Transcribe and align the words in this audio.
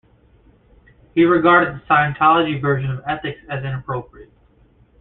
He 1.13 1.25
regarded 1.25 1.75
the 1.79 1.85
Scientology 1.85 2.59
version 2.59 2.89
of 2.89 3.03
"ethics" 3.07 3.41
as 3.47 3.63
inappropriate. 3.63 4.31